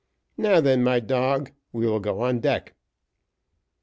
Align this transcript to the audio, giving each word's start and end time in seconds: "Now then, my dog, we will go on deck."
"Now 0.35 0.61
then, 0.61 0.83
my 0.83 0.99
dog, 0.99 1.51
we 1.71 1.85
will 1.85 1.99
go 1.99 2.21
on 2.21 2.39
deck." 2.39 2.73